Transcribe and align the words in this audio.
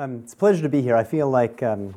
Um, 0.00 0.20
it's 0.24 0.32
a 0.32 0.36
pleasure 0.36 0.62
to 0.62 0.68
be 0.70 0.80
here. 0.80 0.96
I 0.96 1.04
feel 1.04 1.28
like 1.28 1.62
um, 1.62 1.94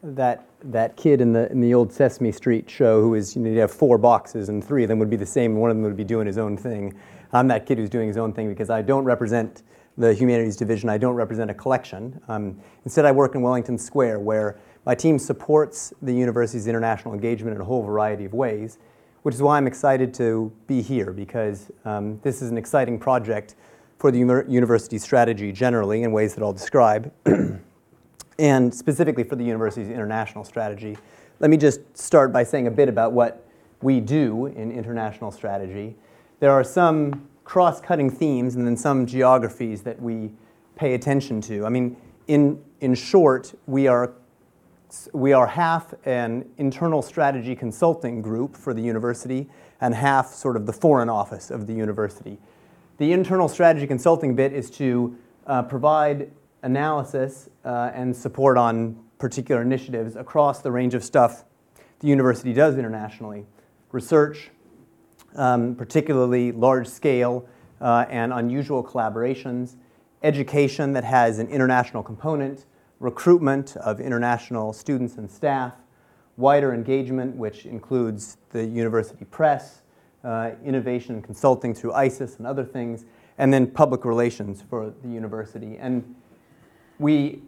that 0.00 0.46
that 0.62 0.96
kid 0.96 1.20
in 1.20 1.32
the 1.32 1.50
in 1.50 1.60
the 1.60 1.74
old 1.74 1.92
Sesame 1.92 2.30
Street 2.30 2.70
show 2.70 3.02
who 3.02 3.16
is 3.16 3.34
you 3.34 3.42
know 3.42 3.50
you 3.50 3.58
have 3.58 3.72
four 3.72 3.98
boxes 3.98 4.48
and 4.48 4.62
three 4.62 4.84
of 4.84 4.88
them 4.88 5.00
would 5.00 5.10
be 5.10 5.16
the 5.16 5.26
same 5.26 5.50
and 5.50 5.60
one 5.60 5.68
of 5.68 5.76
them 5.76 5.82
would 5.82 5.96
be 5.96 6.04
doing 6.04 6.28
his 6.28 6.38
own 6.38 6.56
thing. 6.56 6.94
I'm 7.32 7.48
that 7.48 7.66
kid 7.66 7.78
who's 7.78 7.90
doing 7.90 8.06
his 8.06 8.16
own 8.16 8.32
thing 8.32 8.48
because 8.48 8.70
I 8.70 8.80
don't 8.80 9.02
represent 9.02 9.64
the 9.98 10.14
humanities 10.14 10.56
division. 10.56 10.88
I 10.88 10.98
don't 10.98 11.16
represent 11.16 11.50
a 11.50 11.54
collection. 11.54 12.20
Um, 12.28 12.60
instead, 12.84 13.04
I 13.04 13.10
work 13.10 13.34
in 13.34 13.42
Wellington 13.42 13.76
Square 13.76 14.20
where 14.20 14.56
my 14.84 14.94
team 14.94 15.18
supports 15.18 15.92
the 16.02 16.12
university's 16.12 16.68
international 16.68 17.12
engagement 17.12 17.56
in 17.56 17.60
a 17.60 17.64
whole 17.64 17.82
variety 17.82 18.24
of 18.24 18.34
ways, 18.34 18.78
which 19.24 19.34
is 19.34 19.42
why 19.42 19.56
I'm 19.56 19.66
excited 19.66 20.14
to 20.14 20.52
be 20.68 20.80
here 20.80 21.12
because 21.12 21.72
um, 21.84 22.20
this 22.22 22.40
is 22.40 22.52
an 22.52 22.56
exciting 22.56 23.00
project 23.00 23.56
for 23.98 24.10
the 24.10 24.18
university 24.18 24.98
strategy 24.98 25.52
generally 25.52 26.02
in 26.02 26.12
ways 26.12 26.34
that 26.34 26.42
I'll 26.42 26.52
describe, 26.52 27.12
and 28.38 28.74
specifically 28.74 29.24
for 29.24 29.36
the 29.36 29.44
university's 29.44 29.90
international 29.90 30.44
strategy. 30.44 30.96
Let 31.40 31.50
me 31.50 31.56
just 31.56 31.80
start 31.96 32.32
by 32.32 32.44
saying 32.44 32.66
a 32.66 32.70
bit 32.70 32.88
about 32.88 33.12
what 33.12 33.46
we 33.82 34.00
do 34.00 34.46
in 34.46 34.72
international 34.72 35.30
strategy. 35.30 35.96
There 36.40 36.50
are 36.50 36.64
some 36.64 37.28
cross 37.44 37.80
cutting 37.80 38.10
themes 38.10 38.56
and 38.56 38.66
then 38.66 38.76
some 38.76 39.06
geographies 39.06 39.82
that 39.82 40.00
we 40.00 40.30
pay 40.74 40.94
attention 40.94 41.40
to. 41.42 41.64
I 41.64 41.68
mean, 41.68 41.96
in, 42.26 42.62
in 42.80 42.94
short, 42.94 43.54
we 43.66 43.86
are 43.86 44.12
we 45.12 45.32
are 45.32 45.48
half 45.48 45.94
an 46.04 46.48
internal 46.58 47.02
strategy 47.02 47.56
consulting 47.56 48.22
group 48.22 48.56
for 48.56 48.72
the 48.72 48.80
university 48.80 49.48
and 49.80 49.94
half 49.94 50.28
sort 50.28 50.56
of 50.56 50.64
the 50.64 50.72
foreign 50.72 51.08
office 51.08 51.50
of 51.50 51.66
the 51.66 51.72
university. 51.72 52.38
The 52.98 53.12
internal 53.12 53.46
strategy 53.46 53.86
consulting 53.86 54.34
bit 54.34 54.54
is 54.54 54.70
to 54.72 55.18
uh, 55.46 55.62
provide 55.64 56.30
analysis 56.62 57.50
uh, 57.62 57.90
and 57.92 58.16
support 58.16 58.56
on 58.56 58.98
particular 59.18 59.60
initiatives 59.60 60.16
across 60.16 60.62
the 60.62 60.72
range 60.72 60.94
of 60.94 61.04
stuff 61.04 61.44
the 62.00 62.08
university 62.08 62.54
does 62.54 62.78
internationally. 62.78 63.44
Research, 63.92 64.50
um, 65.34 65.74
particularly 65.74 66.52
large 66.52 66.86
scale 66.88 67.46
uh, 67.82 68.06
and 68.08 68.32
unusual 68.32 68.82
collaborations, 68.82 69.76
education 70.22 70.94
that 70.94 71.04
has 71.04 71.38
an 71.38 71.48
international 71.48 72.02
component. 72.02 72.64
Recruitment 72.98 73.76
of 73.76 74.00
international 74.00 74.72
students 74.72 75.16
and 75.16 75.30
staff, 75.30 75.74
wider 76.38 76.72
engagement, 76.72 77.36
which 77.36 77.66
includes 77.66 78.38
the 78.52 78.64
university 78.64 79.26
press, 79.26 79.82
uh, 80.26 80.50
innovation 80.64 81.14
and 81.14 81.24
consulting 81.24 81.72
through 81.72 81.92
ISIS 81.92 82.36
and 82.36 82.46
other 82.46 82.64
things, 82.64 83.04
and 83.38 83.52
then 83.52 83.66
public 83.66 84.04
relations 84.04 84.62
for 84.68 84.92
the 85.02 85.08
university. 85.08 85.76
And 85.78 86.16
we, 86.98 87.42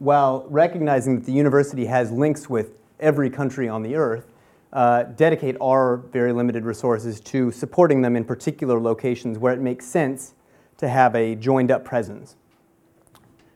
while 0.00 0.44
recognizing 0.48 1.14
that 1.16 1.26
the 1.26 1.32
university 1.32 1.86
has 1.86 2.10
links 2.10 2.50
with 2.50 2.72
every 2.98 3.30
country 3.30 3.68
on 3.68 3.82
the 3.82 3.94
earth, 3.94 4.26
uh, 4.72 5.04
dedicate 5.04 5.56
our 5.60 5.98
very 5.98 6.32
limited 6.32 6.64
resources 6.64 7.20
to 7.20 7.52
supporting 7.52 8.02
them 8.02 8.16
in 8.16 8.24
particular 8.24 8.80
locations 8.80 9.38
where 9.38 9.52
it 9.52 9.60
makes 9.60 9.86
sense 9.86 10.34
to 10.78 10.88
have 10.88 11.14
a 11.14 11.36
joined 11.36 11.70
up 11.70 11.84
presence. 11.84 12.34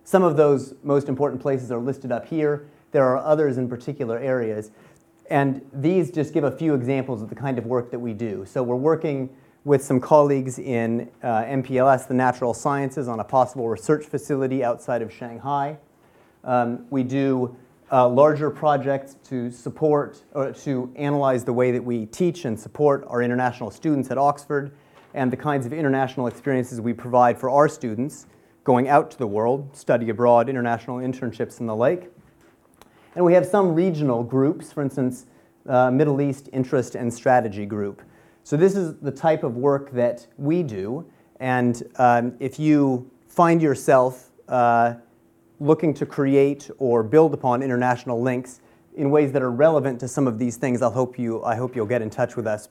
Some 0.04 0.22
of 0.22 0.36
those 0.36 0.74
most 0.84 1.08
important 1.08 1.42
places 1.42 1.72
are 1.72 1.80
listed 1.80 2.12
up 2.12 2.26
here. 2.26 2.68
There 2.92 3.04
are 3.04 3.18
others 3.18 3.58
in 3.58 3.68
particular 3.68 4.18
areas. 4.18 4.70
And 5.30 5.60
these 5.72 6.10
just 6.10 6.32
give 6.32 6.44
a 6.44 6.50
few 6.50 6.74
examples 6.74 7.22
of 7.22 7.28
the 7.28 7.34
kind 7.34 7.58
of 7.58 7.66
work 7.66 7.90
that 7.90 7.98
we 7.98 8.14
do. 8.14 8.44
So 8.46 8.62
we're 8.62 8.76
working 8.76 9.28
with 9.64 9.84
some 9.84 10.00
colleagues 10.00 10.58
in 10.58 11.10
uh, 11.22 11.44
MPLS, 11.44 12.08
the 12.08 12.14
Natural 12.14 12.54
Sciences, 12.54 13.08
on 13.08 13.20
a 13.20 13.24
possible 13.24 13.68
research 13.68 14.06
facility 14.06 14.64
outside 14.64 15.02
of 15.02 15.12
Shanghai. 15.12 15.76
Um, 16.44 16.86
we 16.88 17.02
do 17.02 17.54
uh, 17.90 18.08
larger 18.08 18.50
projects 18.50 19.16
to 19.24 19.50
support 19.50 20.22
or 20.32 20.52
to 20.52 20.92
analyze 20.96 21.44
the 21.44 21.52
way 21.52 21.70
that 21.72 21.82
we 21.82 22.06
teach 22.06 22.44
and 22.44 22.58
support 22.58 23.04
our 23.08 23.22
international 23.22 23.70
students 23.70 24.10
at 24.10 24.18
Oxford 24.18 24.72
and 25.14 25.30
the 25.30 25.36
kinds 25.36 25.66
of 25.66 25.72
international 25.72 26.26
experiences 26.26 26.80
we 26.80 26.92
provide 26.92 27.38
for 27.38 27.50
our 27.50 27.68
students 27.68 28.26
going 28.64 28.88
out 28.88 29.10
to 29.10 29.18
the 29.18 29.26
world, 29.26 29.74
study 29.74 30.10
abroad, 30.10 30.48
international 30.48 30.98
internships, 30.98 31.60
and 31.60 31.68
the 31.68 31.74
like. 31.74 32.12
And 33.18 33.24
we 33.24 33.34
have 33.34 33.46
some 33.46 33.74
regional 33.74 34.22
groups, 34.22 34.72
for 34.72 34.80
instance, 34.80 35.26
uh, 35.68 35.90
Middle 35.90 36.20
East 36.20 36.48
Interest 36.52 36.94
and 36.94 37.12
Strategy 37.12 37.66
Group. 37.66 38.00
So, 38.44 38.56
this 38.56 38.76
is 38.76 38.94
the 38.98 39.10
type 39.10 39.42
of 39.42 39.56
work 39.56 39.90
that 39.90 40.24
we 40.36 40.62
do. 40.62 41.04
And 41.40 41.82
um, 41.96 42.36
if 42.38 42.60
you 42.60 43.10
find 43.26 43.60
yourself 43.60 44.30
uh, 44.46 44.94
looking 45.58 45.94
to 45.94 46.06
create 46.06 46.70
or 46.78 47.02
build 47.02 47.34
upon 47.34 47.60
international 47.60 48.22
links 48.22 48.60
in 48.94 49.10
ways 49.10 49.32
that 49.32 49.42
are 49.42 49.50
relevant 49.50 49.98
to 49.98 50.06
some 50.06 50.28
of 50.28 50.38
these 50.38 50.56
things, 50.56 50.80
I'll 50.80 50.92
hope 50.92 51.18
you, 51.18 51.42
I 51.42 51.56
hope 51.56 51.74
you'll 51.74 51.86
get 51.86 52.02
in 52.02 52.10
touch 52.10 52.36
with 52.36 52.46
us. 52.46 52.68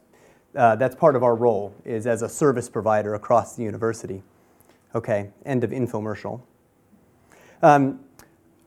Uh, 0.56 0.78
that's 0.78 0.96
part 0.96 1.18
of 1.18 1.24
our 1.24 1.36
role, 1.36 1.75
is 1.84 2.07
as 2.07 2.22
a 2.22 2.30
service 2.30 2.69
provider 2.69 3.16
across 3.16 3.57
the 3.57 3.63
university. 3.63 4.24
Okay, 4.96 5.30
end 5.46 5.66
of 5.66 5.72
infomercial. 5.72 6.40
Um, 7.62 8.00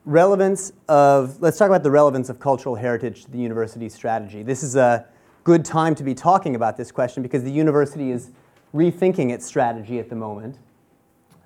relevance 0.05 0.73
of, 0.89 1.41
let's 1.41 1.59
talk 1.59 1.69
about 1.69 1.83
the 1.83 1.91
relevance 1.91 2.29
of 2.29 2.41
cultural 2.41 2.75
heritage 2.75 3.25
to 3.25 3.31
the 3.31 3.39
university's 3.39 3.95
strategy. 3.95 4.43
This 4.43 4.63
is 4.63 4.77
a 4.77 5.07
good 5.45 5.65
time 5.65 5.95
to 5.95 6.05
be 6.05 6.15
talking 6.15 6.55
about 6.55 6.77
this 6.77 6.91
question 6.91 7.23
because 7.23 7.43
the 7.45 7.53
university 7.53 8.11
is 8.11 8.31
rethinking 8.75 9.31
its 9.31 9.45
strategy 9.45 9.99
at 9.99 10.09
the 10.09 10.17
moment. 10.17 10.59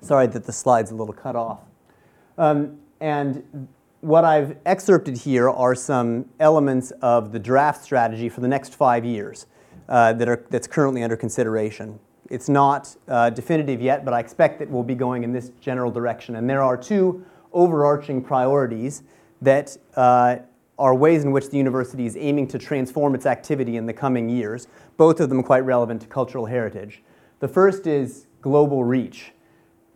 Sorry 0.01 0.27
that 0.27 0.45
the 0.45 0.51
slide's 0.51 0.91
a 0.91 0.95
little 0.95 1.13
cut 1.13 1.35
off. 1.35 1.61
Um, 2.37 2.77
and 3.01 3.67
what 4.01 4.23
I've 4.23 4.57
excerpted 4.65 5.17
here 5.17 5.49
are 5.49 5.73
some 5.73 6.29
elements 6.39 6.91
of 7.01 7.31
the 7.31 7.39
draft 7.39 7.83
strategy 7.83 8.29
for 8.29 8.41
the 8.41 8.47
next 8.47 8.75
five 8.75 9.03
years 9.03 9.47
uh, 9.89 10.13
that 10.13 10.29
are, 10.29 10.45
that's 10.49 10.67
currently 10.67 11.03
under 11.03 11.17
consideration. 11.17 11.99
It's 12.29 12.49
not 12.49 12.95
uh, 13.07 13.29
definitive 13.31 13.81
yet, 13.81 14.05
but 14.05 14.13
I 14.13 14.19
expect 14.19 14.59
that 14.59 14.69
we'll 14.69 14.83
be 14.83 14.95
going 14.95 15.23
in 15.23 15.31
this 15.31 15.51
general 15.59 15.91
direction. 15.91 16.35
And 16.35 16.49
there 16.49 16.61
are 16.61 16.77
two 16.77 17.25
overarching 17.55 18.21
priorities 18.21 19.01
that 19.41 19.75
uh, 19.95 20.35
are 20.77 20.93
ways 20.93 21.23
in 21.23 21.31
which 21.31 21.49
the 21.49 21.57
university 21.57 22.05
is 22.05 22.15
aiming 22.17 22.47
to 22.49 22.59
transform 22.59 23.15
its 23.15 23.25
activity 23.25 23.77
in 23.77 23.85
the 23.85 23.93
coming 23.93 24.29
years, 24.29 24.67
both 24.97 25.19
of 25.19 25.29
them 25.29 25.41
quite 25.41 25.65
relevant 25.65 26.01
to 26.01 26.07
cultural 26.07 26.45
heritage. 26.45 27.01
The 27.39 27.47
first 27.47 27.87
is 27.87 28.27
global 28.41 28.83
reach. 28.83 29.31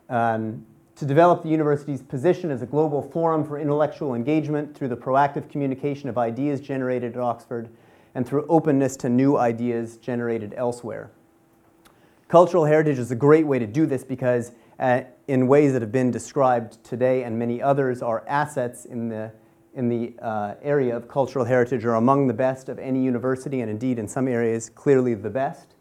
Um, 0.10 0.66
to 0.96 1.06
develop 1.06 1.44
the 1.44 1.50
university's 1.50 2.02
position 2.02 2.52
as 2.52 2.62
a 2.62 2.66
global 2.66 3.02
forum 3.02 3.46
for 3.46 3.58
intellectual 3.58 4.16
engagement 4.16 4.76
through 4.76 4.90
the 4.90 4.98
proactive 4.98 5.50
communication 5.50 6.10
of 6.10 6.18
ideas 6.18 6.60
generated 6.60 7.14
at 7.14 7.22
Oxford 7.22 7.70
and 8.16 8.28
through 8.28 8.46
openness 8.50 8.98
to 8.98 9.08
new 9.08 9.38
ideas 9.38 9.96
generated 9.96 10.54
elsewhere. 10.58 11.10
Cultural 12.28 12.66
heritage 12.66 13.00
is 13.00 13.12
a 13.12 13.16
great 13.16 13.48
way 13.48 13.60
to 13.60 13.66
do 13.66 13.86
this 13.86 14.04
because, 14.04 14.52
uh, 14.80 15.02
in 15.28 15.48
ways 15.48 15.74
that 15.74 15.82
have 15.82 15.92
been 15.92 16.10
described 16.10 16.84
today 16.84 17.24
and 17.24 17.38
many 17.38 17.62
others, 17.62 18.02
our 18.02 18.28
assets 18.28 18.86
in 18.86 19.10
the, 19.10 19.32
in 19.76 19.90
the 19.90 20.14
uh, 20.22 20.56
area 20.62 20.96
of 20.96 21.08
cultural 21.08 21.46
heritage 21.46 21.86
are 21.86 21.96
among 21.96 22.28
the 22.28 22.34
best 22.34 22.70
of 22.70 22.80
any 22.80 23.04
university, 23.04 23.62
and 23.62 23.70
indeed, 23.70 24.00
in 24.00 24.08
some 24.08 24.28
areas, 24.28 24.70
clearly 24.70 25.14
the 25.14 25.30
best. 25.30 25.76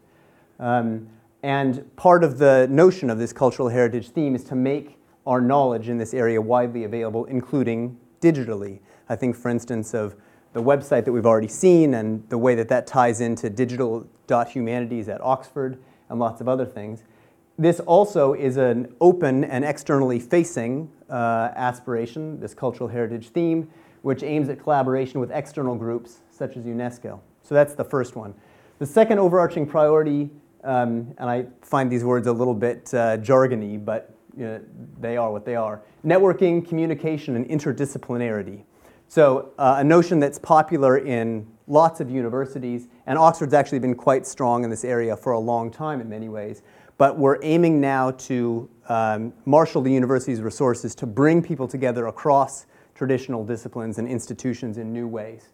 Um, 0.59 1.07
and 1.41 1.95
part 1.95 2.23
of 2.23 2.37
the 2.37 2.67
notion 2.69 3.09
of 3.09 3.17
this 3.17 3.31
cultural 3.31 3.69
heritage 3.69 4.09
theme 4.09 4.35
is 4.35 4.43
to 4.45 4.55
make 4.55 4.97
our 5.25 5.39
knowledge 5.39 5.87
in 5.87 5.97
this 5.97 6.13
area 6.13 6.41
widely 6.41 6.83
available, 6.83 7.25
including 7.25 7.97
digitally. 8.19 8.79
I 9.07 9.15
think, 9.15 9.35
for 9.35 9.49
instance, 9.49 9.93
of 9.93 10.15
the 10.53 10.61
website 10.61 11.05
that 11.05 11.11
we've 11.11 11.25
already 11.25 11.47
seen 11.47 11.93
and 11.93 12.27
the 12.29 12.37
way 12.37 12.55
that 12.55 12.67
that 12.69 12.87
ties 12.87 13.21
into 13.21 13.49
digital.humanities 13.49 15.07
at 15.07 15.21
Oxford 15.21 15.79
and 16.09 16.19
lots 16.19 16.41
of 16.41 16.49
other 16.49 16.65
things. 16.65 17.03
This 17.59 17.81
also 17.81 18.31
is 18.35 18.55
an 18.55 18.95
open 19.01 19.43
and 19.43 19.65
externally 19.65 20.17
facing 20.17 20.89
uh, 21.09 21.49
aspiration, 21.57 22.39
this 22.39 22.53
cultural 22.53 22.87
heritage 22.87 23.31
theme, 23.31 23.67
which 24.01 24.23
aims 24.23 24.47
at 24.47 24.63
collaboration 24.63 25.19
with 25.19 25.29
external 25.29 25.75
groups 25.75 26.19
such 26.31 26.55
as 26.55 26.63
UNESCO. 26.63 27.19
So 27.43 27.55
that's 27.55 27.73
the 27.73 27.83
first 27.83 28.15
one. 28.15 28.33
The 28.77 28.85
second 28.85 29.19
overarching 29.19 29.65
priority, 29.65 30.29
um, 30.63 31.13
and 31.17 31.29
I 31.29 31.47
find 31.61 31.91
these 31.91 32.05
words 32.05 32.27
a 32.27 32.31
little 32.31 32.53
bit 32.53 32.93
uh, 32.93 33.17
jargony, 33.17 33.83
but 33.83 34.15
you 34.37 34.45
know, 34.45 34.61
they 35.01 35.17
are 35.17 35.29
what 35.29 35.43
they 35.43 35.57
are 35.57 35.81
networking, 36.05 36.65
communication, 36.65 37.35
and 37.35 37.45
interdisciplinarity. 37.49 38.63
So, 39.09 39.51
uh, 39.57 39.75
a 39.79 39.83
notion 39.83 40.21
that's 40.21 40.39
popular 40.39 40.99
in 40.99 41.45
lots 41.67 41.99
of 41.99 42.09
universities, 42.09 42.87
and 43.05 43.17
Oxford's 43.17 43.53
actually 43.53 43.79
been 43.79 43.95
quite 43.95 44.25
strong 44.25 44.63
in 44.63 44.69
this 44.69 44.85
area 44.85 45.17
for 45.17 45.33
a 45.33 45.39
long 45.39 45.71
time 45.71 45.99
in 45.99 46.07
many 46.07 46.29
ways. 46.29 46.61
But 46.99 47.17
we're 47.17 47.39
aiming 47.41 47.81
now 47.81 48.11
to 48.11 48.69
um, 48.87 49.33
marshal 49.45 49.81
the 49.81 49.91
university's 49.91 50.41
resources 50.41 50.93
to 50.95 51.07
bring 51.07 51.41
people 51.41 51.67
together 51.67 52.05
across 52.05 52.67
traditional 52.93 53.43
disciplines 53.43 53.97
and 53.97 54.07
institutions 54.07 54.77
in 54.77 54.93
new 54.93 55.07
ways. 55.07 55.49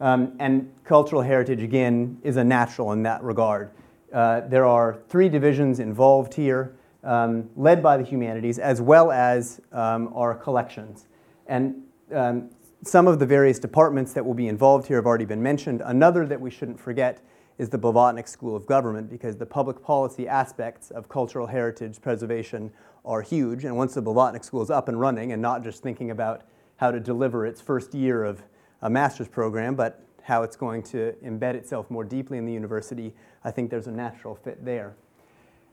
Um, 0.00 0.36
and 0.40 0.70
cultural 0.84 1.22
heritage, 1.22 1.62
again, 1.62 2.18
is 2.22 2.36
a 2.36 2.44
natural 2.44 2.92
in 2.92 3.02
that 3.04 3.22
regard. 3.22 3.70
Uh, 4.12 4.40
there 4.48 4.66
are 4.66 4.98
three 5.08 5.30
divisions 5.30 5.80
involved 5.80 6.34
here. 6.34 6.76
um, 7.06 7.48
led 7.56 7.82
by 7.82 7.96
the 7.96 8.02
humanities, 8.02 8.58
as 8.58 8.80
well 8.80 9.10
as 9.12 9.60
um, 9.72 10.12
our 10.14 10.34
collections. 10.34 11.06
And 11.46 11.82
um, 12.12 12.50
some 12.82 13.06
of 13.06 13.18
the 13.18 13.26
various 13.26 13.58
departments 13.58 14.12
that 14.12 14.26
will 14.26 14.34
be 14.34 14.48
involved 14.48 14.88
here 14.88 14.96
have 14.96 15.06
already 15.06 15.24
been 15.24 15.42
mentioned. 15.42 15.82
Another 15.84 16.26
that 16.26 16.40
we 16.40 16.50
shouldn't 16.50 16.78
forget 16.78 17.20
is 17.58 17.70
the 17.70 17.78
Blavatnik 17.78 18.28
School 18.28 18.54
of 18.54 18.66
Government, 18.66 19.08
because 19.08 19.36
the 19.36 19.46
public 19.46 19.82
policy 19.82 20.28
aspects 20.28 20.90
of 20.90 21.08
cultural 21.08 21.46
heritage 21.46 22.00
preservation 22.00 22.70
are 23.04 23.22
huge. 23.22 23.64
And 23.64 23.76
once 23.76 23.94
the 23.94 24.02
Blavatnik 24.02 24.44
School 24.44 24.62
is 24.62 24.70
up 24.70 24.88
and 24.88 25.00
running, 25.00 25.32
and 25.32 25.40
not 25.40 25.64
just 25.64 25.82
thinking 25.82 26.10
about 26.10 26.42
how 26.76 26.90
to 26.90 27.00
deliver 27.00 27.46
its 27.46 27.60
first 27.60 27.94
year 27.94 28.24
of 28.24 28.42
a 28.82 28.90
master's 28.90 29.28
program, 29.28 29.74
but 29.74 30.02
how 30.22 30.42
it's 30.42 30.56
going 30.56 30.82
to 30.82 31.14
embed 31.24 31.54
itself 31.54 31.90
more 31.90 32.04
deeply 32.04 32.36
in 32.36 32.44
the 32.44 32.52
university, 32.52 33.14
I 33.44 33.50
think 33.50 33.70
there's 33.70 33.86
a 33.86 33.92
natural 33.92 34.34
fit 34.34 34.64
there. 34.64 34.96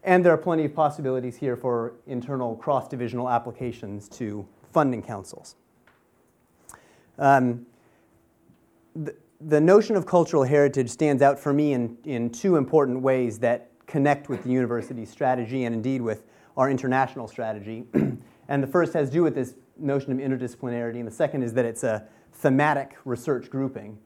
And 0.04 0.24
there 0.24 0.32
are 0.32 0.38
plenty 0.38 0.66
of 0.66 0.76
possibilities 0.76 1.38
here 1.38 1.56
for 1.56 1.94
internal 2.08 2.56
cross 2.56 2.88
divisional 2.88 3.30
applications 3.30 4.08
to 4.10 4.48
funding 4.72 5.02
councils. 5.02 5.56
Um, 7.18 7.66
the 9.46 9.60
notion 9.60 9.96
of 9.96 10.06
cultural 10.06 10.44
heritage 10.44 10.90
stands 10.90 11.22
out 11.22 11.40
for 11.40 11.54
me 11.54 11.74
in, 11.74 11.98
in 12.06 12.30
two 12.30 12.56
important 12.56 13.02
ways 13.02 13.40
that 13.40 13.72
connect 13.88 14.30
with 14.30 14.44
the 14.44 14.50
university's 14.50 15.10
strategy 15.10 15.66
and 15.66 15.76
indeed 15.76 16.02
with 16.02 16.24
our 16.56 16.70
international 16.70 17.28
strategy. 17.28 17.86
and 18.48 18.64
the 18.64 18.68
first 18.68 18.94
has 18.94 19.10
to 19.10 19.14
do 19.14 19.24
with 19.24 19.36
this 19.36 19.56
notion 19.78 20.12
of 20.12 20.18
interdisciplinarity, 20.20 21.00
and 21.00 21.08
the 21.08 21.12
second 21.12 21.44
is 21.44 21.54
that 21.54 21.66
it's 21.66 21.84
a 21.84 22.06
thematic 22.32 22.96
research 23.06 23.50
grouping. 23.50 23.98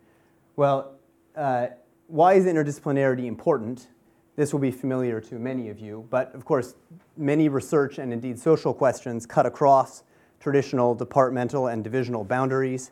Well, 0.55 0.95
uh, 1.35 1.67
why 2.07 2.33
is 2.33 2.45
interdisciplinarity 2.45 3.25
important? 3.25 3.87
This 4.35 4.53
will 4.53 4.59
be 4.59 4.71
familiar 4.71 5.19
to 5.21 5.35
many 5.35 5.69
of 5.69 5.79
you, 5.79 6.07
but 6.09 6.33
of 6.33 6.45
course, 6.45 6.75
many 7.15 7.49
research 7.49 7.97
and 7.97 8.13
indeed 8.13 8.39
social 8.39 8.73
questions 8.73 9.25
cut 9.25 9.45
across 9.45 10.03
traditional 10.39 10.95
departmental 10.95 11.67
and 11.67 11.83
divisional 11.83 12.23
boundaries. 12.23 12.91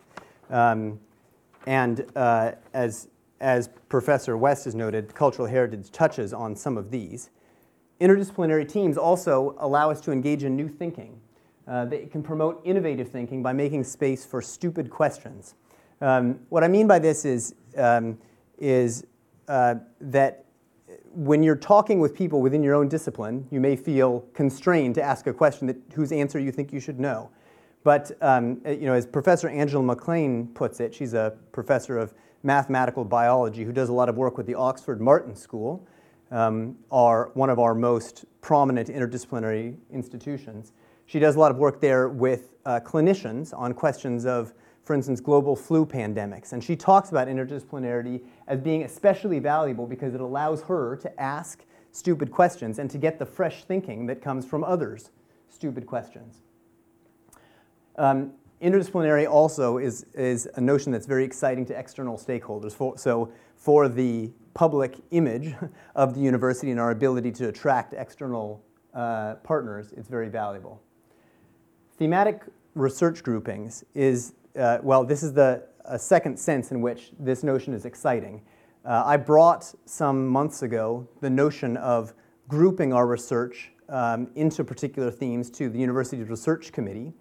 Um, 0.49 0.99
and 1.65 2.05
uh, 2.15 2.51
as, 2.73 3.07
as 3.39 3.69
Professor 3.89 4.37
West 4.37 4.65
has 4.65 4.75
noted, 4.75 5.13
cultural 5.15 5.47
heritage 5.47 5.91
touches 5.91 6.33
on 6.33 6.55
some 6.55 6.77
of 6.77 6.91
these. 6.91 7.29
Interdisciplinary 8.01 8.67
teams 8.67 8.97
also 8.97 9.55
allow 9.59 9.89
us 9.89 10.01
to 10.01 10.11
engage 10.11 10.43
in 10.43 10.55
new 10.55 10.67
thinking. 10.67 11.19
Uh, 11.67 11.85
they 11.85 12.05
can 12.05 12.21
promote 12.21 12.61
innovative 12.63 13.09
thinking 13.09 13.41
by 13.41 13.53
making 13.53 13.83
space 13.83 14.25
for 14.25 14.41
stupid 14.41 14.89
questions. 14.89 15.55
Um, 16.01 16.39
what 16.49 16.63
I 16.63 16.67
mean 16.67 16.87
by 16.87 16.99
this 16.99 17.25
is, 17.25 17.55
um, 17.77 18.17
is 18.59 19.05
uh, 19.47 19.75
that 20.01 20.45
when 21.13 21.41
you're 21.41 21.55
talking 21.55 21.99
with 21.99 22.13
people 22.13 22.41
within 22.41 22.61
your 22.61 22.75
own 22.75 22.89
discipline, 22.89 23.47
you 23.49 23.59
may 23.59 23.75
feel 23.75 24.21
constrained 24.33 24.95
to 24.95 25.01
ask 25.01 25.27
a 25.27 25.33
question 25.33 25.65
that, 25.67 25.77
whose 25.93 26.11
answer 26.11 26.37
you 26.37 26.51
think 26.51 26.73
you 26.73 26.79
should 26.79 26.99
know. 26.99 27.29
But 27.85 28.11
um, 28.19 28.61
you 28.65 28.87
know, 28.87 28.93
as 28.93 29.05
Professor 29.05 29.47
Angela 29.47 29.83
McLean 29.83 30.47
puts 30.47 30.79
it, 30.79 30.91
she's 30.91 31.13
a 31.13 31.37
professor 31.51 31.99
of 31.99 32.15
mathematical 32.41 33.05
biology 33.05 33.63
who 33.63 33.71
does 33.71 33.89
a 33.89 33.93
lot 33.93 34.09
of 34.09 34.17
work 34.17 34.37
with 34.37 34.47
the 34.47 34.55
Oxford 34.55 34.99
Martin 34.99 35.35
School, 35.35 35.87
um, 36.31 36.75
one 36.89 37.51
of 37.51 37.59
our 37.59 37.75
most 37.75 38.25
prominent 38.41 38.89
interdisciplinary 38.89 39.77
institutions. 39.91 40.73
She 41.05 41.19
does 41.19 41.35
a 41.35 41.39
lot 41.39 41.51
of 41.51 41.57
work 41.57 41.79
there 41.79 42.09
with 42.09 42.55
uh, 42.65 42.79
clinicians 42.79 43.55
on 43.55 43.71
questions 43.73 44.25
of, 44.25 44.55
for 44.83 44.95
instance, 44.95 45.21
global 45.21 45.55
flu 45.55 45.85
pandemics. 45.85 46.53
And 46.53 46.63
she 46.63 46.75
talks 46.75 47.11
about 47.11 47.27
interdisciplinarity 47.27 48.23
as 48.47 48.61
being 48.61 48.81
especially 48.81 49.37
valuable 49.37 49.85
because 49.85 50.15
it 50.15 50.21
allows 50.21 50.63
her 50.63 50.95
to 50.95 51.21
ask 51.21 51.63
stupid 51.91 52.31
questions 52.31 52.79
and 52.79 52.89
to 52.89 52.97
get 52.97 53.19
the 53.19 53.27
fresh 53.27 53.63
thinking 53.65 54.07
that 54.07 54.23
comes 54.23 54.43
from 54.43 54.63
others' 54.63 55.11
stupid 55.49 55.85
questions. 55.85 56.44
Um, 57.97 58.31
interdisciplinary 58.61 59.29
also 59.29 59.77
is, 59.77 60.05
is 60.13 60.47
a 60.55 60.61
notion 60.61 60.91
that's 60.91 61.05
very 61.05 61.23
exciting 61.23 61.65
to 61.67 61.77
external 61.77 62.17
stakeholders. 62.17 62.73
For, 62.73 62.97
so 62.97 63.31
for 63.55 63.87
the 63.87 64.31
public 64.53 64.95
image 65.11 65.53
of 65.95 66.15
the 66.15 66.21
university 66.21 66.71
and 66.71 66.79
our 66.79 66.91
ability 66.91 67.31
to 67.33 67.49
attract 67.49 67.93
external 67.93 68.63
uh, 68.93 69.35
partners, 69.43 69.93
it's 69.95 70.09
very 70.09 70.29
valuable. 70.29 70.81
Thematic 71.97 72.43
research 72.73 73.23
groupings 73.23 73.83
is, 73.93 74.33
uh, 74.57 74.79
well, 74.81 75.03
this 75.03 75.23
is 75.23 75.33
the 75.33 75.63
a 75.87 75.99
second 75.99 76.37
sense 76.37 76.71
in 76.71 76.81
which 76.81 77.11
this 77.19 77.43
notion 77.43 77.73
is 77.73 77.85
exciting. 77.85 78.41
Uh, 78.83 79.03
I 79.05 79.17
brought 79.17 79.73
some 79.85 80.27
months 80.27 80.63
ago 80.63 81.07
the 81.21 81.29
notion 81.29 81.77
of 81.77 82.13
grouping 82.47 82.93
our 82.93 83.07
research 83.07 83.71
um, 83.89 84.29
into 84.35 84.63
particular 84.63 85.11
themes 85.11 85.49
to 85.51 85.69
the 85.69 85.77
university's 85.77 86.27
research 86.27 86.71
committee 86.71 87.13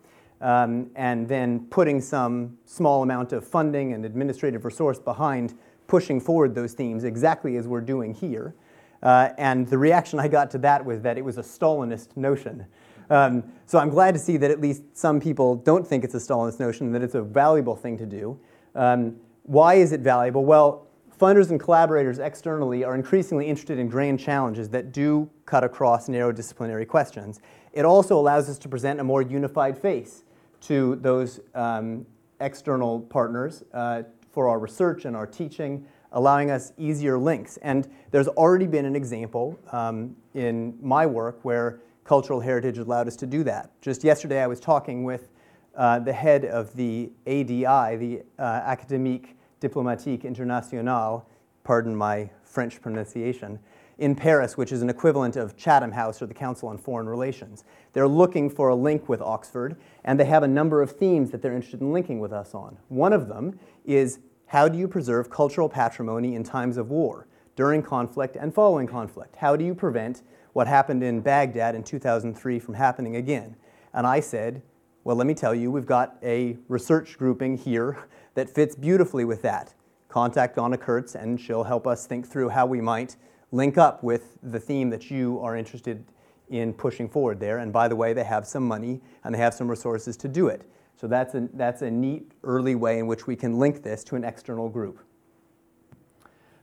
um, 0.44 0.90
and 0.94 1.26
then 1.26 1.66
putting 1.70 2.02
some 2.02 2.58
small 2.66 3.02
amount 3.02 3.32
of 3.32 3.46
funding 3.46 3.94
and 3.94 4.04
administrative 4.04 4.66
resource 4.66 4.98
behind 4.98 5.54
pushing 5.86 6.20
forward 6.20 6.54
those 6.54 6.74
themes 6.74 7.02
exactly 7.04 7.56
as 7.56 7.66
we're 7.66 7.80
doing 7.80 8.12
here. 8.12 8.54
Uh, 9.02 9.30
and 9.38 9.66
the 9.66 9.78
reaction 9.78 10.20
I 10.20 10.28
got 10.28 10.50
to 10.50 10.58
that 10.58 10.84
was 10.84 11.00
that 11.00 11.16
it 11.16 11.24
was 11.24 11.38
a 11.38 11.42
Stalinist 11.42 12.16
notion. 12.16 12.66
Um, 13.08 13.44
so 13.64 13.78
I'm 13.78 13.88
glad 13.88 14.12
to 14.14 14.20
see 14.20 14.36
that 14.36 14.50
at 14.50 14.60
least 14.60 14.82
some 14.92 15.18
people 15.18 15.56
don't 15.56 15.86
think 15.86 16.04
it's 16.04 16.14
a 16.14 16.18
Stalinist 16.18 16.60
notion, 16.60 16.92
that 16.92 17.02
it's 17.02 17.14
a 17.14 17.22
valuable 17.22 17.74
thing 17.74 17.96
to 17.98 18.06
do. 18.06 18.38
Um, 18.74 19.16
why 19.44 19.74
is 19.74 19.92
it 19.92 20.00
valuable? 20.00 20.44
Well, 20.44 20.88
funders 21.18 21.50
and 21.50 21.60
collaborators 21.60 22.18
externally 22.18 22.84
are 22.84 22.94
increasingly 22.94 23.46
interested 23.46 23.78
in 23.78 23.88
grand 23.88 24.20
challenges 24.20 24.68
that 24.70 24.92
do 24.92 25.30
cut 25.46 25.64
across 25.64 26.06
narrow 26.08 26.32
disciplinary 26.32 26.84
questions. 26.84 27.40
It 27.72 27.86
also 27.86 28.18
allows 28.18 28.50
us 28.50 28.58
to 28.58 28.68
present 28.68 29.00
a 29.00 29.04
more 29.04 29.22
unified 29.22 29.78
face 29.78 30.23
to 30.64 30.96
those 30.96 31.40
um, 31.54 32.06
external 32.40 33.00
partners 33.00 33.62
uh, 33.72 34.02
for 34.32 34.48
our 34.48 34.58
research 34.58 35.04
and 35.04 35.16
our 35.16 35.26
teaching, 35.26 35.86
allowing 36.12 36.50
us 36.50 36.72
easier 36.78 37.18
links. 37.18 37.56
And 37.58 37.88
there's 38.10 38.28
already 38.28 38.66
been 38.66 38.84
an 38.84 38.96
example 38.96 39.58
um, 39.72 40.16
in 40.34 40.76
my 40.80 41.06
work 41.06 41.38
where 41.42 41.80
cultural 42.04 42.40
heritage 42.40 42.78
allowed 42.78 43.08
us 43.08 43.16
to 43.16 43.26
do 43.26 43.44
that. 43.44 43.70
Just 43.80 44.04
yesterday, 44.04 44.42
I 44.42 44.46
was 44.46 44.60
talking 44.60 45.04
with 45.04 45.28
uh, 45.76 45.98
the 45.98 46.12
head 46.12 46.44
of 46.44 46.74
the 46.76 47.10
ADI, 47.26 47.96
the 47.96 48.22
uh, 48.38 48.60
Académique 48.76 49.34
Diplomatique 49.60 50.24
Internationale, 50.24 51.26
pardon 51.64 51.96
my 51.96 52.30
French 52.42 52.80
pronunciation, 52.80 53.58
in 53.98 54.14
Paris, 54.14 54.56
which 54.56 54.72
is 54.72 54.82
an 54.82 54.90
equivalent 54.90 55.36
of 55.36 55.56
Chatham 55.56 55.92
House 55.92 56.20
or 56.20 56.26
the 56.26 56.34
Council 56.34 56.68
on 56.68 56.78
Foreign 56.78 57.08
Relations. 57.08 57.64
They're 57.92 58.08
looking 58.08 58.50
for 58.50 58.68
a 58.68 58.74
link 58.74 59.08
with 59.08 59.20
Oxford, 59.20 59.76
and 60.04 60.18
they 60.18 60.24
have 60.24 60.42
a 60.42 60.48
number 60.48 60.82
of 60.82 60.92
themes 60.92 61.30
that 61.30 61.42
they're 61.42 61.54
interested 61.54 61.80
in 61.80 61.92
linking 61.92 62.18
with 62.18 62.32
us 62.32 62.54
on. 62.54 62.76
One 62.88 63.12
of 63.12 63.28
them 63.28 63.58
is 63.84 64.18
how 64.46 64.68
do 64.68 64.78
you 64.78 64.88
preserve 64.88 65.30
cultural 65.30 65.68
patrimony 65.68 66.34
in 66.34 66.44
times 66.44 66.76
of 66.76 66.90
war, 66.90 67.26
during 67.56 67.82
conflict 67.82 68.36
and 68.36 68.52
following 68.52 68.86
conflict? 68.86 69.36
How 69.36 69.56
do 69.56 69.64
you 69.64 69.74
prevent 69.74 70.22
what 70.52 70.66
happened 70.66 71.02
in 71.02 71.20
Baghdad 71.20 71.74
in 71.74 71.82
2003 71.82 72.58
from 72.58 72.74
happening 72.74 73.16
again? 73.16 73.56
And 73.92 74.06
I 74.06 74.20
said, 74.20 74.62
well, 75.04 75.16
let 75.16 75.26
me 75.26 75.34
tell 75.34 75.54
you, 75.54 75.70
we've 75.70 75.86
got 75.86 76.16
a 76.22 76.56
research 76.68 77.18
grouping 77.18 77.56
here 77.56 78.08
that 78.34 78.50
fits 78.50 78.74
beautifully 78.74 79.24
with 79.24 79.42
that. 79.42 79.74
Contact 80.08 80.56
Donna 80.56 80.78
Kurtz, 80.78 81.14
and 81.14 81.40
she'll 81.40 81.64
help 81.64 81.86
us 81.86 82.06
think 82.06 82.26
through 82.26 82.48
how 82.48 82.66
we 82.66 82.80
might 82.80 83.16
link 83.54 83.78
up 83.78 84.02
with 84.02 84.36
the 84.42 84.58
theme 84.58 84.90
that 84.90 85.10
you 85.10 85.38
are 85.40 85.56
interested 85.56 86.04
in 86.50 86.74
pushing 86.74 87.08
forward 87.08 87.38
there. 87.38 87.58
And 87.58 87.72
by 87.72 87.86
the 87.86 87.96
way, 87.96 88.12
they 88.12 88.24
have 88.24 88.46
some 88.46 88.66
money 88.66 89.00
and 89.22 89.32
they 89.34 89.38
have 89.38 89.54
some 89.54 89.68
resources 89.68 90.16
to 90.18 90.28
do 90.28 90.48
it. 90.48 90.68
So 90.96 91.06
that's 91.06 91.34
a, 91.34 91.48
that's 91.54 91.82
a 91.82 91.90
neat 91.90 92.32
early 92.42 92.74
way 92.74 92.98
in 92.98 93.06
which 93.06 93.26
we 93.26 93.36
can 93.36 93.58
link 93.58 93.82
this 93.82 94.02
to 94.04 94.16
an 94.16 94.24
external 94.24 94.68
group. 94.68 94.98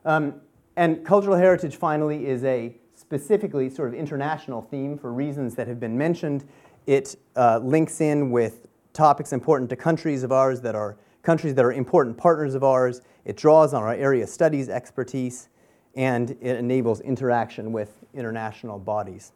Um, 0.04 0.36
and 0.76 1.06
cultural 1.06 1.38
heritage, 1.38 1.76
finally, 1.76 2.28
is 2.28 2.44
a 2.44 2.76
specifically 2.96 3.70
sort 3.70 3.88
of 3.88 3.94
international 3.94 4.62
theme 4.62 4.98
for 4.98 5.14
reasons 5.14 5.56
that 5.56 5.68
have 5.68 5.80
been 5.80 5.98
mentioned. 5.98 6.46
It 6.88 7.16
uh, 7.36 7.60
links 7.64 8.02
in 8.02 8.32
with 8.32 8.68
topics 8.94 9.32
important 9.32 9.70
to 9.70 9.76
countries 9.76 10.24
of 10.24 10.32
ours 10.32 10.60
that 10.62 10.76
are 10.76 10.98
countries 11.24 11.56
that 11.56 11.64
are 11.64 11.72
important 11.72 12.18
partners 12.18 12.54
of 12.54 12.64
ours. 12.64 13.02
It 13.26 13.38
draws 13.38 13.74
on 13.74 13.84
our 13.84 13.94
area 13.94 14.28
studies 14.28 14.70
expertise 14.70 15.50
and 15.96 16.32
it 16.42 16.58
enables 16.58 17.02
interaction 17.02 17.72
with 17.72 17.98
international 18.14 18.80
bodies. 18.80 19.34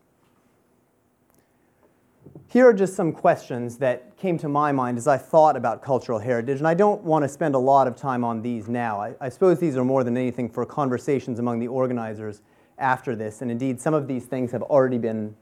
Here 2.47 2.67
are 2.67 2.73
just 2.73 2.95
some 2.95 3.11
questions 3.11 3.77
that 3.77 4.17
came 4.17 4.37
to 4.39 4.47
my 4.47 4.71
mind 4.71 4.97
as 4.97 5.07
I 5.07 5.17
thought 5.17 5.57
about 5.57 5.81
cultural 5.81 6.19
heritage, 6.19 6.59
and 6.59 6.67
I 6.67 6.73
don't 6.73 7.03
want 7.03 7.23
to 7.23 7.29
spend 7.29 7.55
a 7.55 7.59
lot 7.59 7.87
of 7.87 7.95
time 7.95 8.23
on 8.23 8.41
these 8.41 8.67
now. 8.67 8.99
I, 8.99 9.13
I, 9.19 9.29
suppose 9.29 9.59
these 9.59 9.75
are 9.77 9.83
more 9.83 10.03
than 10.03 10.15
anything 10.15 10.49
for 10.49 10.65
conversations 10.65 11.39
among 11.39 11.59
the 11.59 11.67
organizers 11.67 12.41
after 12.77 13.15
this, 13.15 13.41
and 13.41 13.51
indeed, 13.51 13.79
some 13.79 13.93
of 13.93 14.07
these 14.07 14.25
things 14.25 14.51
have 14.51 14.61
already 14.63 14.97
been 14.97 15.35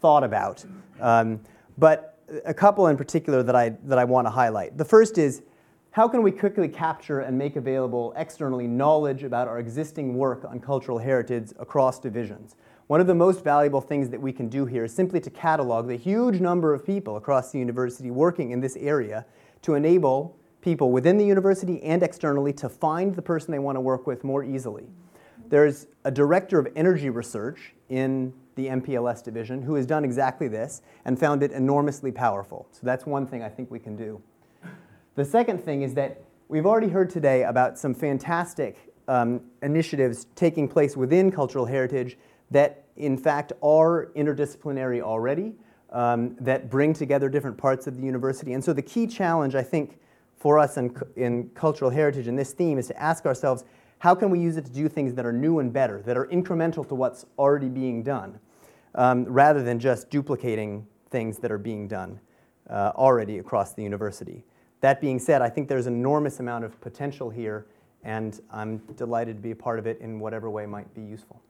thought 0.00 0.24
about. 0.24 0.64
Um, 1.00 1.40
but 1.78 2.18
a 2.44 2.54
couple 2.54 2.86
in 2.86 2.96
particular 2.96 3.42
that 3.42 3.56
I, 3.56 3.70
that 3.84 3.98
I 3.98 4.04
want 4.04 4.26
to 4.26 4.30
highlight. 4.30 4.76
The 4.78 4.84
first 4.84 5.18
is 5.18 5.42
how 5.92 6.06
can 6.06 6.22
we 6.22 6.30
quickly 6.30 6.68
capture 6.68 7.20
and 7.20 7.36
make 7.36 7.56
available 7.56 8.12
externally 8.16 8.68
knowledge 8.68 9.24
about 9.24 9.48
our 9.48 9.58
existing 9.58 10.14
work 10.14 10.44
on 10.44 10.60
cultural 10.60 10.98
heritage 10.98 11.50
across 11.58 11.98
divisions? 11.98 12.54
One 12.86 13.00
of 13.00 13.08
the 13.08 13.14
most 13.14 13.42
valuable 13.42 13.80
things 13.80 14.08
that 14.10 14.20
we 14.20 14.32
can 14.32 14.48
do 14.48 14.66
here 14.66 14.84
is 14.84 14.94
simply 14.94 15.18
to 15.18 15.30
catalog 15.30 15.88
the 15.88 15.96
huge 15.96 16.40
number 16.40 16.72
of 16.72 16.86
people 16.86 17.16
across 17.16 17.50
the 17.50 17.58
university 17.58 18.12
working 18.12 18.52
in 18.52 18.60
this 18.60 18.76
area 18.76 19.26
to 19.62 19.74
enable 19.74 20.38
people 20.60 20.92
within 20.92 21.18
the 21.18 21.24
university 21.24 21.82
and 21.82 22.04
externally 22.04 22.52
to 22.52 22.68
find 22.68 23.16
the 23.16 23.22
person 23.22 23.50
they 23.50 23.58
want 23.58 23.74
to 23.74 23.80
work 23.80 24.06
with 24.06 24.22
more 24.22 24.44
easily. 24.44 24.86
There's 25.48 25.88
a 26.04 26.10
director 26.12 26.60
of 26.60 26.68
energy 26.76 27.10
research 27.10 27.74
in 27.88 28.32
the 28.54 28.68
MPLS 28.68 29.24
division 29.24 29.62
who 29.62 29.74
has 29.74 29.86
done 29.86 30.04
exactly 30.04 30.46
this 30.46 30.82
and 31.04 31.18
found 31.18 31.42
it 31.42 31.50
enormously 31.50 32.12
powerful. 32.12 32.68
So 32.70 32.80
that's 32.84 33.06
one 33.06 33.26
thing 33.26 33.42
I 33.42 33.48
think 33.48 33.72
we 33.72 33.80
can 33.80 33.96
do. 33.96 34.22
The 35.16 35.24
second 35.24 35.58
thing 35.64 35.82
is 35.82 35.94
that 35.94 36.22
we've 36.48 36.66
already 36.66 36.88
heard 36.88 37.10
today 37.10 37.42
about 37.42 37.76
some 37.76 37.94
fantastic 37.94 38.94
um, 39.08 39.40
initiatives 39.60 40.26
taking 40.36 40.68
place 40.68 40.96
within 40.96 41.32
cultural 41.32 41.66
heritage 41.66 42.16
that, 42.52 42.84
in 42.96 43.18
fact, 43.18 43.52
are 43.60 44.12
interdisciplinary 44.14 45.00
already, 45.00 45.54
um, 45.90 46.36
that 46.40 46.70
bring 46.70 46.92
together 46.94 47.28
different 47.28 47.58
parts 47.58 47.88
of 47.88 47.96
the 47.96 48.02
university. 48.04 48.52
And 48.52 48.62
so 48.62 48.72
the 48.72 48.82
key 48.82 49.08
challenge, 49.08 49.56
I 49.56 49.64
think, 49.64 49.98
for 50.36 50.60
us 50.60 50.76
in, 50.76 50.96
in 51.16 51.50
cultural 51.54 51.90
heritage 51.90 52.28
in 52.28 52.36
this 52.36 52.52
theme 52.52 52.78
is 52.78 52.86
to 52.86 53.02
ask 53.02 53.26
ourselves 53.26 53.64
how 53.98 54.14
can 54.14 54.30
we 54.30 54.38
use 54.38 54.56
it 54.56 54.64
to 54.64 54.72
do 54.72 54.88
things 54.88 55.12
that 55.14 55.26
are 55.26 55.32
new 55.32 55.58
and 55.58 55.72
better, 55.72 56.00
that 56.02 56.16
are 56.16 56.26
incremental 56.28 56.88
to 56.88 56.94
what's 56.94 57.26
already 57.36 57.68
being 57.68 58.04
done, 58.04 58.38
um, 58.94 59.24
rather 59.24 59.62
than 59.62 59.80
just 59.80 60.08
duplicating 60.08 60.86
things 61.10 61.38
that 61.38 61.50
are 61.50 61.58
being 61.58 61.88
done 61.88 62.20
uh, 62.70 62.92
already 62.94 63.38
across 63.38 63.74
the 63.74 63.82
university. 63.82 64.44
That 64.80 65.00
being 65.00 65.18
said, 65.18 65.42
I 65.42 65.48
think 65.48 65.68
there's 65.68 65.86
an 65.86 65.94
enormous 65.94 66.40
amount 66.40 66.64
of 66.64 66.80
potential 66.80 67.30
here, 67.30 67.66
and 68.02 68.40
I'm 68.50 68.78
delighted 68.96 69.36
to 69.36 69.42
be 69.42 69.50
a 69.50 69.56
part 69.56 69.78
of 69.78 69.86
it 69.86 70.00
in 70.00 70.18
whatever 70.20 70.48
way 70.48 70.66
might 70.66 70.92
be 70.94 71.02
useful. 71.02 71.42